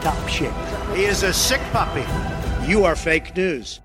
[0.00, 0.52] top shape.
[0.94, 2.04] He is a sick puppy.
[2.66, 3.80] You are fake news.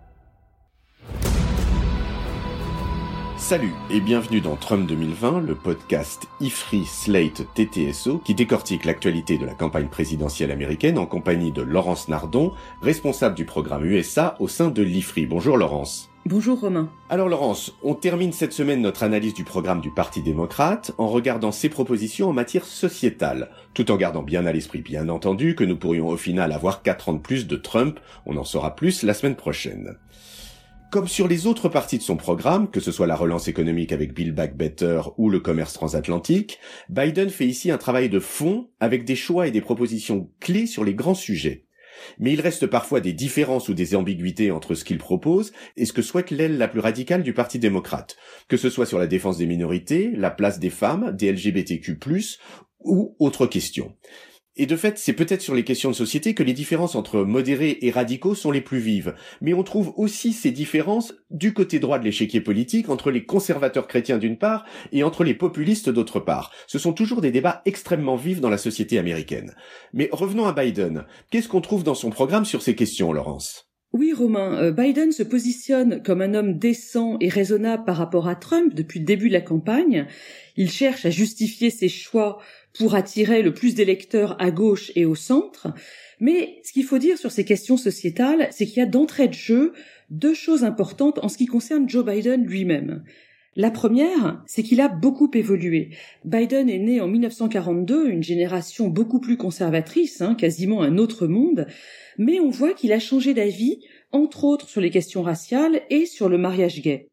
[3.37, 9.45] Salut et bienvenue dans Trump 2020, le podcast IFRI Slate TTSO qui décortique l'actualité de
[9.45, 14.69] la campagne présidentielle américaine en compagnie de Laurence Nardon, responsable du programme USA au sein
[14.69, 15.25] de l'IFRI.
[15.25, 16.12] Bonjour Laurence.
[16.25, 16.89] Bonjour Romain.
[17.09, 21.51] Alors Laurence, on termine cette semaine notre analyse du programme du Parti démocrate en regardant
[21.51, 25.75] ses propositions en matière sociétale, tout en gardant bien à l'esprit bien entendu que nous
[25.75, 29.13] pourrions au final avoir 4 ans de plus de Trump, on en saura plus la
[29.13, 29.97] semaine prochaine.
[30.91, 34.13] Comme sur les autres parties de son programme, que ce soit la relance économique avec
[34.13, 39.03] Build Back Better ou le commerce transatlantique, Biden fait ici un travail de fond avec
[39.03, 41.65] des choix et des propositions clés sur les grands sujets.
[42.19, 45.93] Mais il reste parfois des différences ou des ambiguïtés entre ce qu'il propose et ce
[45.93, 48.15] que souhaite l'aile la plus radicale du Parti démocrate,
[48.47, 51.97] que ce soit sur la défense des minorités, la place des femmes, des LGBTQ+,
[52.79, 53.95] ou autres questions.
[54.55, 57.79] Et de fait, c'est peut-être sur les questions de société que les différences entre modérés
[57.81, 59.15] et radicaux sont les plus vives.
[59.41, 63.87] Mais on trouve aussi ces différences du côté droit de l'échiquier politique entre les conservateurs
[63.87, 66.51] chrétiens d'une part et entre les populistes d'autre part.
[66.67, 69.55] Ce sont toujours des débats extrêmement vifs dans la société américaine.
[69.91, 71.05] Mais revenons à Biden.
[71.31, 73.73] Qu'est-ce qu'on trouve dans son programme sur ces questions, Laurence?
[73.93, 78.35] Oui Romain, euh, Biden se positionne comme un homme décent et raisonnable par rapport à
[78.35, 80.07] Trump depuis le début de la campagne.
[80.57, 82.39] Il cherche à justifier ses choix
[82.77, 85.67] pour attirer le plus d'électeurs à gauche et au centre.
[86.19, 89.33] Mais ce qu'il faut dire sur ces questions sociétales, c'est qu'il y a d'entrée de
[89.33, 89.73] jeu
[90.09, 93.03] deux choses importantes en ce qui concerne Joe Biden lui-même.
[93.55, 95.91] La première, c'est qu'il a beaucoup évolué.
[96.25, 101.67] Biden est né en 1942, une génération beaucoup plus conservatrice, hein, quasiment un autre monde,
[102.17, 103.79] mais on voit qu'il a changé d'avis,
[104.11, 107.09] entre autres sur les questions raciales et sur le mariage gay.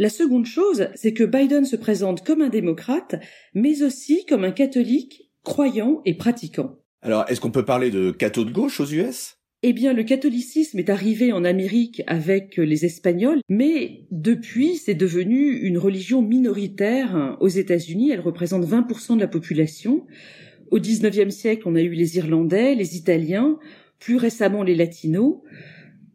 [0.00, 3.16] La seconde chose, c'est que Biden se présente comme un démocrate,
[3.52, 6.76] mais aussi comme un catholique croyant et pratiquant.
[7.02, 10.78] Alors, est-ce qu'on peut parler de catho de gauche aux US Eh bien, le catholicisme
[10.78, 17.48] est arrivé en Amérique avec les Espagnols, mais depuis, c'est devenu une religion minoritaire aux
[17.48, 18.12] États-Unis.
[18.12, 20.06] Elle représente 20% de la population.
[20.70, 23.58] Au XIXe siècle, on a eu les Irlandais, les Italiens,
[23.98, 25.38] plus récemment les Latinos.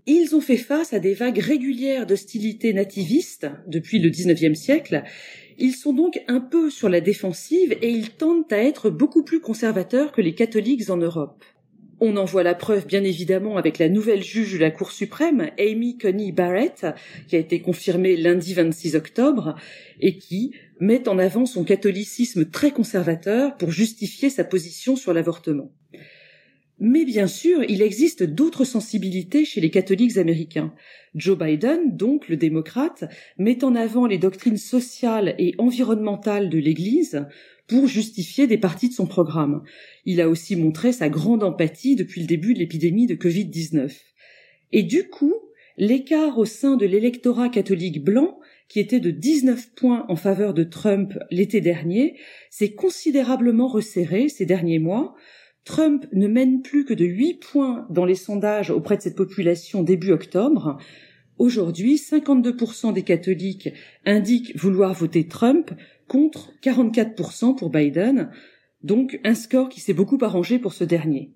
[0.06, 5.04] Ils ont fait face à des vagues régulières d'hostilité nativiste depuis le XIXe siècle.
[5.58, 9.40] Ils sont donc un peu sur la défensive et ils tendent à être beaucoup plus
[9.40, 11.46] conservateurs que les catholiques en Europe.
[12.02, 15.52] On en voit la preuve bien évidemment avec la nouvelle juge de la Cour suprême,
[15.58, 16.86] Amy Coney Barrett,
[17.30, 19.56] qui a été confirmée lundi 26 octobre
[20.02, 25.72] et qui met en avant son catholicisme très conservateur pour justifier sa position sur l'avortement.
[26.80, 30.74] Mais bien sûr, il existe d'autres sensibilités chez les catholiques américains.
[31.16, 33.06] Joe Biden, donc le démocrate,
[33.38, 37.26] met en avant les doctrines sociales et environnementales de l'Église
[37.68, 39.64] pour justifier des parties de son programme.
[40.06, 43.92] Il a aussi montré sa grande empathie depuis le début de l'épidémie de Covid-19.
[44.72, 45.36] Et du coup,
[45.78, 50.64] l'écart au sein de l'électorat catholique blanc, qui était de 19 points en faveur de
[50.64, 52.18] Trump l'été dernier,
[52.50, 55.16] s'est considérablement resserré ces derniers mois,
[55.66, 59.82] Trump ne mène plus que de 8 points dans les sondages auprès de cette population
[59.82, 60.78] début octobre.
[61.38, 63.70] Aujourd'hui, 52% des catholiques
[64.06, 65.72] indiquent vouloir voter Trump
[66.08, 68.30] contre 44% pour Biden,
[68.84, 71.34] donc un score qui s'est beaucoup arrangé pour ce dernier.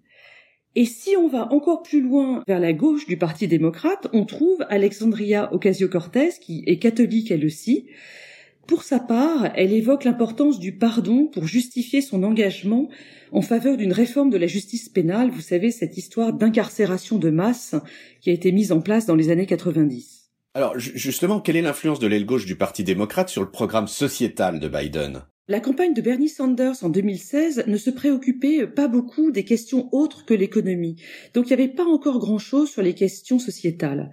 [0.76, 4.64] Et si on va encore plus loin vers la gauche du Parti démocrate, on trouve
[4.70, 7.88] Alexandria Ocasio-Cortez, qui est catholique elle aussi,
[8.68, 12.90] pour sa part, elle évoque l'importance du pardon pour justifier son engagement
[13.32, 17.76] en faveur d'une réforme de la justice pénale, vous savez, cette histoire d'incarcération de masse
[18.22, 20.32] qui a été mise en place dans les années 90.
[20.54, 24.60] Alors justement, quelle est l'influence de l'aile gauche du Parti démocrate sur le programme sociétal
[24.60, 25.24] de Biden?
[25.48, 30.26] La campagne de Bernie Sanders en 2016 ne se préoccupait pas beaucoup des questions autres
[30.26, 31.02] que l'économie,
[31.34, 34.12] donc il n'y avait pas encore grand-chose sur les questions sociétales.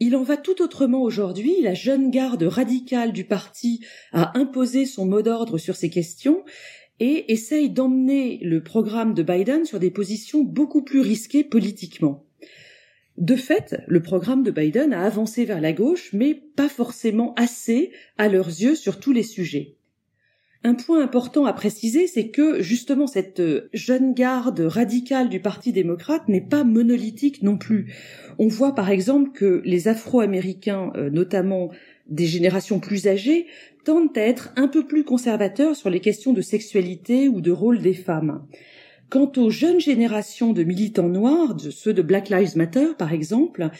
[0.00, 1.60] Il en va tout autrement aujourd'hui.
[1.60, 6.44] La jeune garde radicale du parti a imposé son mot d'ordre sur ces questions
[7.00, 12.24] et essaye d'emmener le programme de Biden sur des positions beaucoup plus risquées politiquement.
[13.16, 17.90] De fait, le programme de Biden a avancé vers la gauche, mais pas forcément assez
[18.16, 19.77] à leurs yeux sur tous les sujets.
[20.64, 23.40] Un point important à préciser, c'est que justement cette
[23.72, 27.94] jeune garde radicale du Parti démocrate n'est pas monolithique non plus.
[28.38, 31.70] On voit par exemple que les Afro-Américains, euh, notamment
[32.08, 33.46] des générations plus âgées,
[33.84, 37.78] tendent à être un peu plus conservateurs sur les questions de sexualité ou de rôle
[37.78, 38.44] des femmes.
[39.10, 43.70] Quant aux jeunes générations de militants noirs, de ceux de Black Lives Matter par exemple,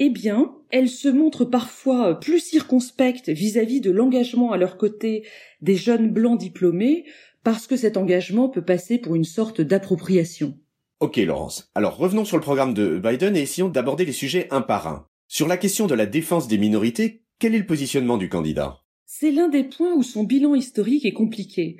[0.00, 5.24] eh bien, elles se montrent parfois plus circonspectes vis-à-vis de l'engagement à leur côté
[5.60, 7.04] des jeunes blancs diplômés,
[7.44, 10.58] parce que cet engagement peut passer pour une sorte d'appropriation.
[10.98, 14.62] Ok Laurence, alors revenons sur le programme de Biden et essayons d'aborder les sujets un
[14.62, 15.06] par un.
[15.28, 18.80] Sur la question de la défense des minorités, quel est le positionnement du candidat?
[19.06, 21.76] C'est l'un des points où son bilan historique est compliqué.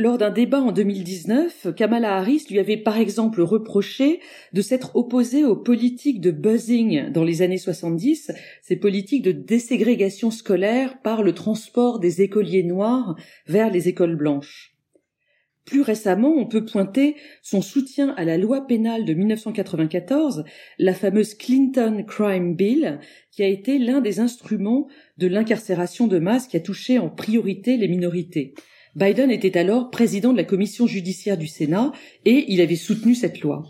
[0.00, 4.20] Lors d'un débat en 2019, Kamala Harris lui avait par exemple reproché
[4.52, 8.30] de s'être opposée aux politiques de buzzing dans les années 70,
[8.62, 13.16] ces politiques de déségrégation scolaire par le transport des écoliers noirs
[13.48, 14.76] vers les écoles blanches.
[15.64, 20.44] Plus récemment, on peut pointer son soutien à la loi pénale de 1994,
[20.78, 23.00] la fameuse Clinton Crime Bill,
[23.32, 24.86] qui a été l'un des instruments
[25.16, 28.54] de l'incarcération de masse qui a touché en priorité les minorités.
[28.98, 31.92] Biden était alors président de la commission judiciaire du Sénat
[32.24, 33.62] et il avait soutenu cette loi.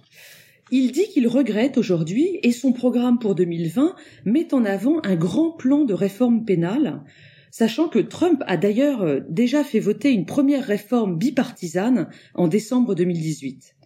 [0.71, 3.95] Il dit qu'il regrette aujourd'hui et son programme pour 2020
[4.25, 7.03] met en avant un grand plan de réforme pénale,
[7.51, 12.95] sachant que Trump a d'ailleurs euh, déjà fait voter une première réforme bipartisane en décembre
[12.95, 13.78] 2018.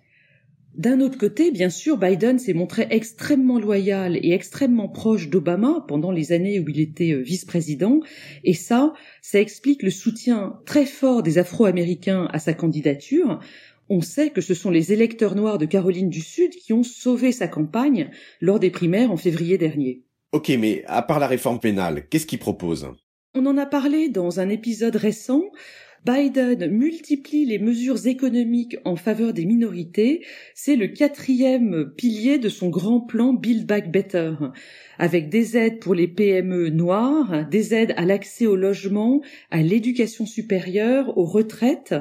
[0.75, 6.11] D'un autre côté, bien sûr, Biden s'est montré extrêmement loyal et extrêmement proche d'Obama pendant
[6.11, 8.01] les années où il était euh, vice-président,
[8.43, 13.39] et ça, ça explique le soutien très fort des Afro-Américains à sa candidature.
[13.91, 17.33] On sait que ce sont les électeurs noirs de Caroline du Sud qui ont sauvé
[17.33, 18.11] sa campagne
[18.41, 20.05] lors des primaires en février dernier.
[20.33, 22.89] Ok, mais à part la réforme pénale, qu'est-ce qu'il propose
[23.35, 25.43] On en a parlé dans un épisode récent.
[26.05, 32.71] Biden multiplie les mesures économiques en faveur des minorités, c'est le quatrième pilier de son
[32.71, 34.35] grand plan Build Back Better,
[34.99, 39.23] avec des aides pour les PME noires, des aides à l'accès au logement,
[39.53, 41.95] à l'éducation supérieure, aux retraites,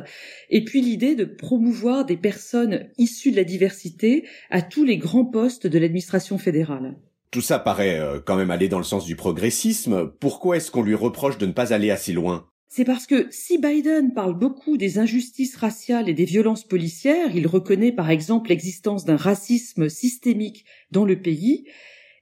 [0.49, 5.25] et puis l'idée de promouvoir des personnes issues de la diversité à tous les grands
[5.25, 6.95] postes de l'administration fédérale.
[7.29, 10.11] Tout ça paraît euh, quand même aller dans le sens du progressisme.
[10.19, 12.50] Pourquoi est-ce qu'on lui reproche de ne pas aller assez loin?
[12.73, 17.45] C'est parce que si Biden parle beaucoup des injustices raciales et des violences policières, il
[17.45, 21.65] reconnaît par exemple l'existence d'un racisme systémique dans le pays,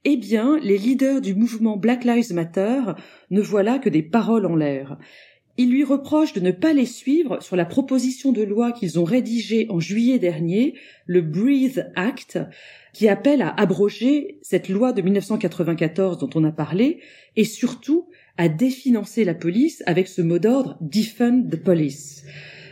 [0.05, 2.81] eh bien, les leaders du mouvement Black Lives Matter
[3.29, 4.97] ne voient là que des paroles en l'air.
[5.57, 9.03] Ils lui reprochent de ne pas les suivre sur la proposition de loi qu'ils ont
[9.03, 10.73] rédigée en juillet dernier,
[11.05, 12.39] le Breathe Act,
[12.93, 17.01] qui appelle à abroger cette loi de 1994 dont on a parlé,
[17.35, 22.23] et surtout à définancer la police avec ce mot d'ordre Defund the Police.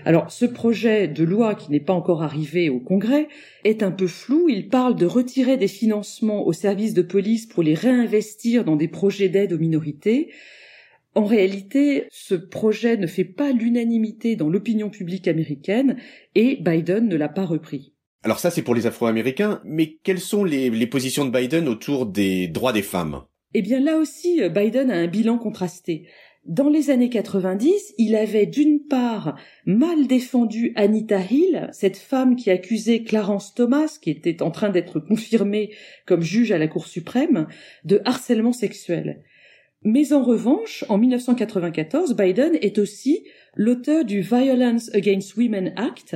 [0.05, 3.27] Alors, ce projet de loi qui n'est pas encore arrivé au Congrès
[3.65, 4.47] est un peu flou.
[4.47, 8.87] Il parle de retirer des financements aux services de police pour les réinvestir dans des
[8.87, 10.31] projets d'aide aux minorités.
[11.15, 15.97] En réalité, ce projet ne fait pas l'unanimité dans l'opinion publique américaine
[16.33, 17.91] et Biden ne l'a pas repris.
[18.23, 22.05] Alors ça, c'est pour les Afro-Américains, mais quelles sont les, les positions de Biden autour
[22.05, 23.23] des droits des femmes?
[23.53, 26.07] Eh bien là aussi, euh, Biden a un bilan contrasté.
[26.47, 32.49] Dans les années 90, il avait d'une part mal défendu Anita Hill, cette femme qui
[32.49, 35.71] accusait Clarence Thomas, qui était en train d'être confirmée
[36.05, 37.47] comme juge à la Cour suprême,
[37.83, 39.23] de harcèlement sexuel.
[39.83, 46.15] Mais en revanche, en 1994, Biden est aussi l'auteur du Violence Against Women Act,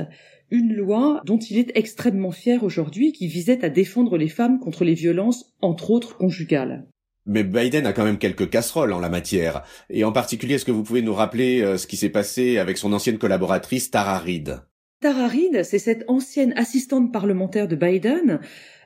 [0.50, 4.84] une loi dont il est extrêmement fier aujourd'hui qui visait à défendre les femmes contre
[4.84, 6.86] les violences, entre autres conjugales.
[7.26, 9.62] Mais Biden a quand même quelques casseroles en la matière.
[9.90, 12.78] Et en particulier, est-ce que vous pouvez nous rappeler euh, ce qui s'est passé avec
[12.78, 14.62] son ancienne collaboratrice Tara Reid?
[15.00, 18.40] Tara Reid, c'est cette ancienne assistante parlementaire de Biden.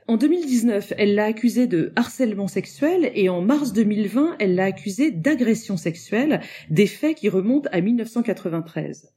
[0.08, 5.10] En 2019, elle l'a accusée de harcèlement sexuel et en mars 2020, elle l'a accusée
[5.10, 6.40] d'agression sexuelle,
[6.70, 9.12] des faits qui remontent à 1993.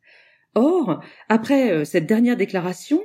[0.56, 3.04] Or, après euh, cette dernière déclaration,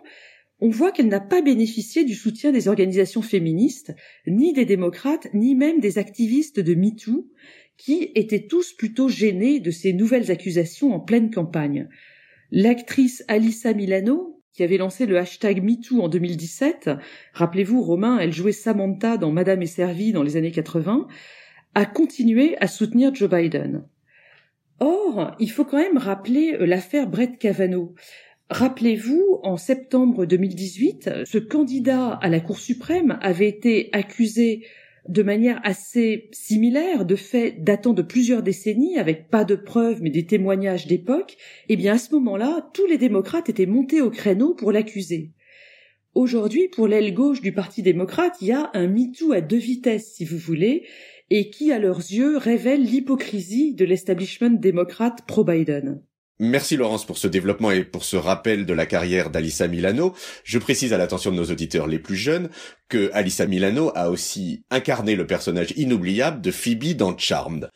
[0.60, 3.94] on voit qu'elle n'a pas bénéficié du soutien des organisations féministes,
[4.26, 7.28] ni des démocrates, ni même des activistes de MeToo,
[7.76, 11.88] qui étaient tous plutôt gênés de ces nouvelles accusations en pleine campagne.
[12.50, 16.90] L'actrice Alissa Milano, qui avait lancé le hashtag MeToo en 2017,
[17.32, 21.08] rappelez-vous, Romain, elle jouait Samantha dans Madame est servie dans les années 80,
[21.74, 23.84] a continué à soutenir Joe Biden.
[24.80, 27.94] Or, il faut quand même rappeler euh, l'affaire Brett Kavanaugh.
[28.50, 34.66] Rappelez-vous, en septembre 2018, ce candidat à la Cour suprême avait été accusé
[35.08, 40.10] de manière assez similaire, de fait datant de plusieurs décennies, avec pas de preuves mais
[40.10, 41.36] des témoignages d'époque,
[41.68, 45.32] eh bien à ce moment-là, tous les démocrates étaient montés au créneau pour l'accuser.
[46.14, 50.12] Aujourd'hui, pour l'aile gauche du Parti démocrate, il y a un MeToo à deux vitesses,
[50.14, 50.86] si vous voulez,
[51.30, 56.02] et qui, à leurs yeux, révèle l'hypocrisie de l'establishment démocrate pro-Biden.
[56.40, 60.16] Merci Laurence pour ce développement et pour ce rappel de la carrière d'Alissa Milano.
[60.42, 62.50] Je précise à l'attention de nos auditeurs les plus jeunes
[62.88, 67.70] que Alissa Milano a aussi incarné le personnage inoubliable de Phoebe dans Charmed.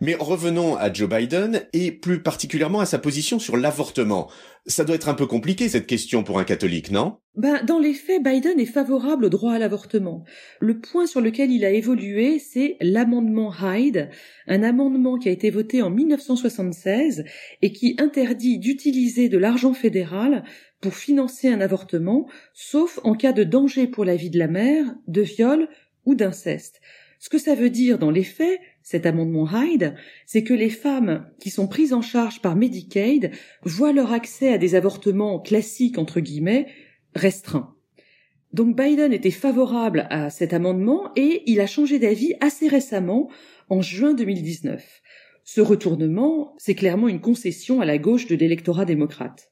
[0.00, 4.30] Mais revenons à Joe Biden et plus particulièrement à sa position sur l'avortement.
[4.66, 7.16] Ça doit être un peu compliqué cette question pour un catholique, non?
[7.34, 10.22] Ben, Dans les faits, Biden est favorable au droit à l'avortement.
[10.60, 14.10] Le point sur lequel il a évolué, c'est l'amendement Hyde,
[14.46, 17.24] un amendement qui a été voté en 1976
[17.62, 20.44] et qui interdit d'utiliser de l'argent fédéral
[20.80, 24.94] pour financer un avortement, sauf en cas de danger pour la vie de la mère,
[25.08, 25.68] de viol
[26.04, 26.80] ou d'inceste.
[27.18, 31.26] Ce que ça veut dire dans les faits, cet amendement Hyde, c'est que les femmes
[31.40, 36.20] qui sont prises en charge par Medicaid voient leur accès à des avortements classiques, entre
[36.20, 36.68] guillemets,
[37.14, 37.76] restreints.
[38.54, 43.28] Donc Biden était favorable à cet amendement et il a changé d'avis assez récemment,
[43.68, 45.02] en juin 2019.
[45.44, 49.50] Ce retournement, c'est clairement une concession à la gauche de l'électorat démocrate.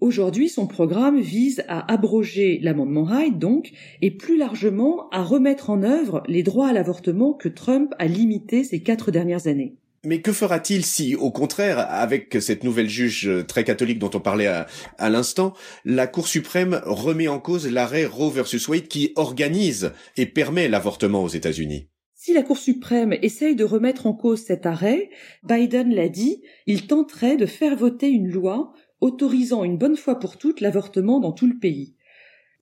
[0.00, 3.72] Aujourd'hui, son programme vise à abroger l'amendement Hyde, donc,
[4.02, 8.62] et plus largement à remettre en œuvre les droits à l'avortement que Trump a limités
[8.62, 9.76] ces quatre dernières années.
[10.04, 14.46] Mais que fera-t-il si, au contraire, avec cette nouvelle juge très catholique dont on parlait
[14.46, 14.66] à,
[14.98, 15.54] à l'instant,
[15.86, 21.24] la Cour suprême remet en cause l'arrêt Roe versus Wade qui organise et permet l'avortement
[21.24, 21.88] aux États-Unis?
[22.14, 25.10] Si la Cour suprême essaye de remettre en cause cet arrêt,
[25.42, 30.38] Biden l'a dit, il tenterait de faire voter une loi autorisant une bonne fois pour
[30.38, 31.94] toutes l'avortement dans tout le pays.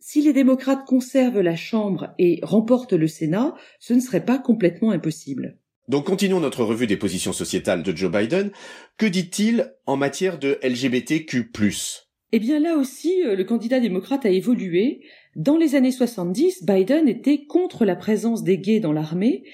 [0.00, 4.90] Si les démocrates conservent la Chambre et remportent le Sénat, ce ne serait pas complètement
[4.90, 5.58] impossible.
[5.88, 8.50] Donc continuons notre revue des positions sociétales de Joe Biden.
[8.96, 11.50] Que dit-il en matière de LGBTQ⁇
[12.32, 15.00] Eh bien là aussi, euh, le candidat démocrate a évolué.
[15.36, 19.44] Dans les années 70, Biden était contre la présence des gays dans l'armée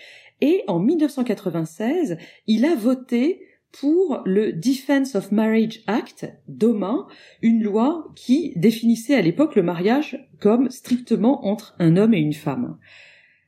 [0.41, 7.07] et en 1996, il a voté pour le Defense of Marriage Act, DOMA,
[7.43, 12.33] une loi qui définissait à l'époque le mariage comme strictement entre un homme et une
[12.33, 12.79] femme.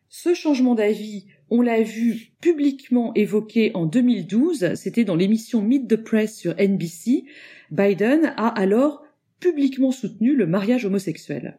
[0.08, 5.96] Ce changement d'avis, on l'a vu publiquement évoqué en 2012, c'était dans l'émission Meet the
[5.96, 7.24] Press sur NBC.
[7.70, 9.02] Biden a alors
[9.40, 11.58] publiquement soutenu le mariage homosexuel.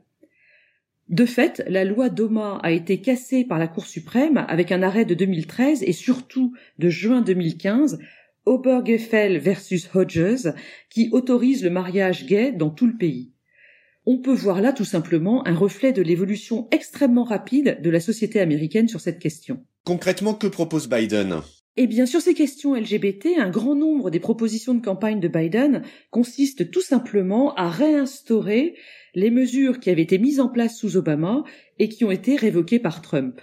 [1.10, 5.06] De fait, la loi DOMA a été cassée par la Cour suprême avec un arrêt
[5.06, 8.00] de 2013 et surtout de juin 2015
[8.46, 10.54] Obergefell versus Hodges,
[10.90, 13.34] qui autorise le mariage gay dans tout le pays.
[14.06, 18.42] On peut voir là tout simplement un reflet de l'évolution extrêmement rapide de la société
[18.42, 19.66] américaine sur cette question.
[19.86, 21.42] Concrètement, que propose Biden?
[21.76, 25.82] Eh bien, sur ces questions LGBT, un grand nombre des propositions de campagne de Biden
[26.12, 28.76] consistent tout simplement à réinstaurer
[29.16, 31.44] les mesures qui avaient été mises en place sous Obama
[31.80, 33.42] et qui ont été révoquées par Trump.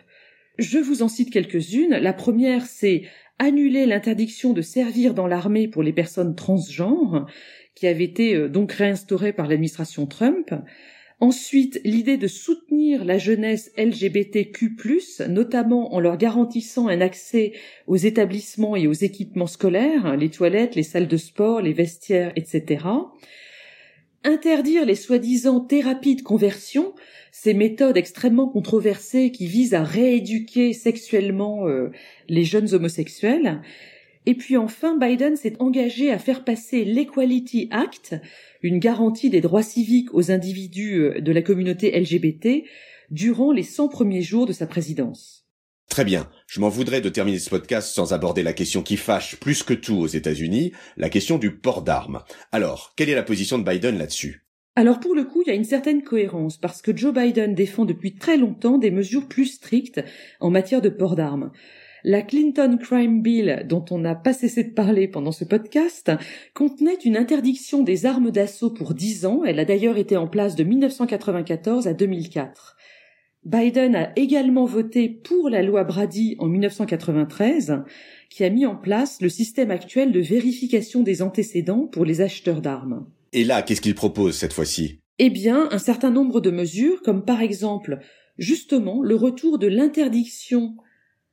[0.59, 1.97] Je vous en cite quelques-unes.
[1.97, 3.05] La première, c'est
[3.41, 7.27] annuler l'interdiction de servir dans l'armée pour les personnes transgenres,
[7.75, 10.55] qui avait été euh, donc réinstaurée par l'administration Trump.
[11.21, 14.77] Ensuite, l'idée de soutenir la jeunesse LGBTQ+,
[15.29, 17.53] notamment en leur garantissant un accès
[17.87, 22.85] aux établissements et aux équipements scolaires, les toilettes, les salles de sport, les vestiaires, etc.
[24.25, 26.95] Interdire les soi-disant thérapies de conversion,
[27.33, 31.91] ces méthodes extrêmement controversées qui visent à rééduquer sexuellement euh,
[32.31, 33.61] les jeunes homosexuels.
[34.27, 38.15] Et puis enfin, Biden s'est engagé à faire passer l'Equality Act,
[38.63, 42.65] une garantie des droits civiques aux individus euh, de la communauté LGBT,
[43.11, 45.47] durant les 100 premiers jours de sa présidence.
[45.89, 46.31] Très bien.
[46.47, 49.75] Je m'en voudrais de terminer ce podcast sans aborder la question qui fâche plus que
[49.75, 52.23] tout aux États-Unis, la question du port d'armes.
[52.53, 54.47] Alors, quelle est la position de Biden là-dessus?
[54.77, 57.85] Alors pour le coup, il y a une certaine cohérence parce que Joe Biden défend
[57.85, 60.01] depuis très longtemps des mesures plus strictes
[60.39, 61.51] en matière de port d'armes.
[62.05, 66.11] La Clinton Crime Bill, dont on n'a pas cessé de parler pendant ce podcast,
[66.55, 69.43] contenait une interdiction des armes d'assaut pour 10 ans.
[69.45, 72.77] Elle a d'ailleurs été en place de 1994 à 2004.
[73.45, 77.83] Biden a également voté pour la loi Brady en 1993,
[78.31, 82.61] qui a mis en place le système actuel de vérification des antécédents pour les acheteurs
[82.61, 83.07] d'armes.
[83.33, 85.01] Et là, qu'est-ce qu'il propose cette fois-ci?
[85.19, 87.99] Eh bien, un certain nombre de mesures, comme par exemple,
[88.39, 90.77] justement, le retour de l'interdiction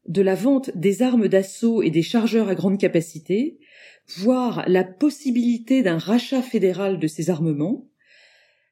[0.08, 3.60] de la vente des armes d'assaut et des chargeurs à grande capacité,
[4.18, 7.90] voire la possibilité d'un rachat fédéral de ces armements,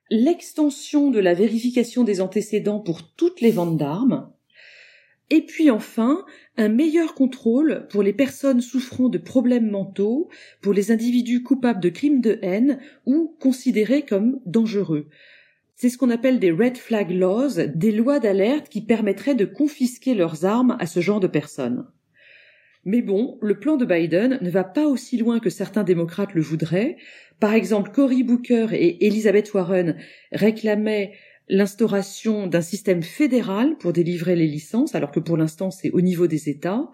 [0.09, 4.31] l'extension de la vérification des antécédents pour toutes les ventes d'armes,
[5.31, 6.23] Et puis enfin,
[6.55, 10.29] un meilleur contrôle pour les personnes souffrant de problèmes mentaux,
[10.61, 15.09] pour les individus coupables de crimes de haine ou considérés comme dangereux.
[15.75, 20.15] C'est ce qu'on appelle des red flag laws, des lois d'alerte qui permettraient de confisquer
[20.15, 21.85] leurs armes à ce genre de personnes.
[22.85, 26.41] Mais bon, le plan de Biden ne va pas aussi loin que certains démocrates le
[26.41, 26.95] voudraient.
[27.41, 29.97] Par exemple, Cory Booker et Elizabeth Warren
[30.31, 31.13] réclamaient
[31.49, 36.27] l'instauration d'un système fédéral pour délivrer les licences, alors que pour l'instant c'est au niveau
[36.27, 36.89] des États.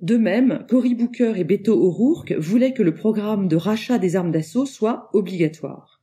[0.00, 4.30] De même, Cory Booker et Beto O'Rourke voulaient que le programme de rachat des armes
[4.30, 5.99] d'assaut soit obligatoire.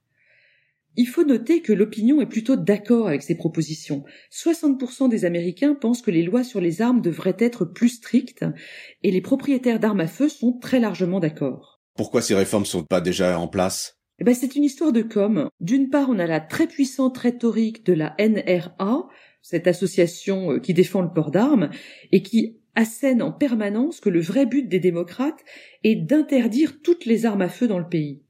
[0.99, 4.03] Il faut noter que l'opinion est plutôt d'accord avec ces propositions.
[4.31, 8.43] 60% des Américains pensent que les lois sur les armes devraient être plus strictes
[9.03, 11.79] et les propriétaires d'armes à feu sont très largement d'accord.
[11.95, 13.99] Pourquoi ces réformes sont pas déjà en place?
[14.19, 15.49] Eh ben, c'est une histoire de com.
[15.59, 19.07] D'une part, on a la très puissante rhétorique de la NRA,
[19.43, 21.69] cette association euh, qui défend le port d'armes,
[22.11, 25.43] et qui assène en permanence que le vrai but des démocrates
[25.83, 28.23] est d'interdire toutes les armes à feu dans le pays.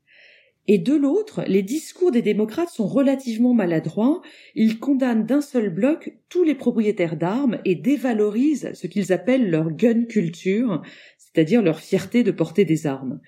[0.70, 4.22] Et de l'autre, les discours des démocrates sont relativement maladroits,
[4.54, 9.72] ils condamnent d'un seul bloc tous les propriétaires d'armes et dévalorisent ce qu'ils appellent leur
[9.72, 10.82] gun culture,
[11.18, 13.22] c'est-à-dire leur fierté de porter des armes.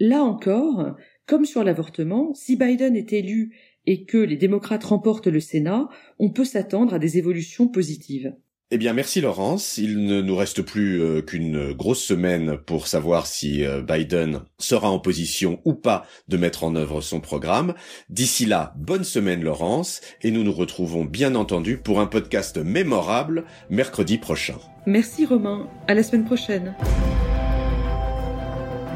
[0.00, 5.40] Là encore, comme sur l'avortement, si Biden est élu et que les démocrates remportent le
[5.40, 5.88] Sénat,
[6.18, 8.34] on peut s'attendre à des évolutions positives.
[8.74, 9.76] Eh bien, merci Laurence.
[9.76, 14.88] Il ne nous reste plus euh, qu'une grosse semaine pour savoir si euh, Biden sera
[14.88, 17.74] en position ou pas de mettre en œuvre son programme.
[18.08, 23.44] D'ici là, bonne semaine Laurence, et nous nous retrouvons bien entendu pour un podcast mémorable
[23.68, 24.56] mercredi prochain.
[24.86, 25.68] Merci Romain.
[25.86, 26.74] À la semaine prochaine.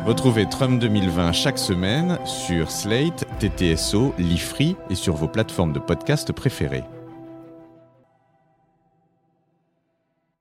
[0.06, 6.32] Retrouvez Trump 2020 chaque semaine sur Slate, TTSO, Lifree et sur vos plateformes de podcast
[6.32, 6.84] préférées.